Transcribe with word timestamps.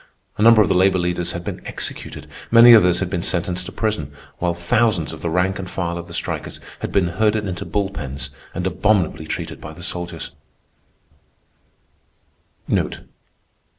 A 0.35 0.41
number 0.41 0.63
of 0.63 0.67
the 0.67 0.73
labor 0.73 0.97
leaders 0.97 1.33
had 1.33 1.43
been 1.43 1.61
executed; 1.63 2.25
many 2.49 2.73
others 2.73 3.01
had 3.01 3.09
been 3.11 3.21
sentenced 3.21 3.67
to 3.67 3.71
prison, 3.71 4.11
while 4.39 4.55
thousands 4.55 5.13
of 5.13 5.21
the 5.21 5.29
rank 5.29 5.59
and 5.59 5.69
file 5.69 5.95
of 5.99 6.07
the 6.07 6.13
strikers 6.15 6.59
had 6.79 6.91
been 6.91 7.07
herded 7.09 7.45
into 7.47 7.65
bull 7.65 7.91
pens 7.91 8.31
and 8.55 8.65
abominably 8.65 9.27
treated 9.27 9.61
by 9.61 9.73
the 9.73 9.83
soldiers. 9.83 10.31